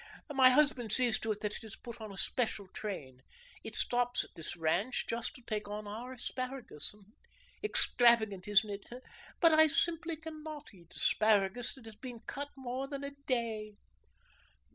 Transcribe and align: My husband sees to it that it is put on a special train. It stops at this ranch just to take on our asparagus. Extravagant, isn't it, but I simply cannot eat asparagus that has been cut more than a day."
My 0.33 0.49
husband 0.49 0.91
sees 0.91 1.19
to 1.19 1.31
it 1.31 1.41
that 1.41 1.57
it 1.57 1.63
is 1.63 1.75
put 1.75 2.01
on 2.01 2.11
a 2.11 2.17
special 2.17 2.67
train. 2.69 3.21
It 3.63 3.75
stops 3.75 4.23
at 4.23 4.31
this 4.35 4.57
ranch 4.57 5.05
just 5.07 5.35
to 5.35 5.43
take 5.43 5.67
on 5.67 5.85
our 5.85 6.13
asparagus. 6.13 6.95
Extravagant, 7.63 8.47
isn't 8.47 8.69
it, 8.71 9.03
but 9.39 9.53
I 9.53 9.67
simply 9.67 10.15
cannot 10.15 10.73
eat 10.73 10.95
asparagus 10.95 11.75
that 11.75 11.85
has 11.85 11.95
been 11.97 12.21
cut 12.21 12.49
more 12.57 12.87
than 12.87 13.03
a 13.03 13.11
day." 13.11 13.75